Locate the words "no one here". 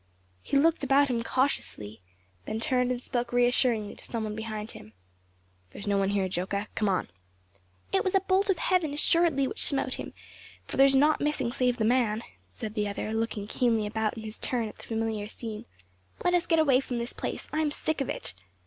5.85-6.27